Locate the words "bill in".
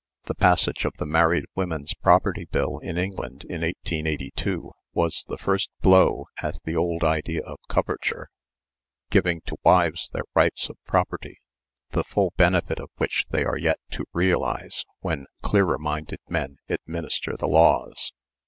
2.45-2.97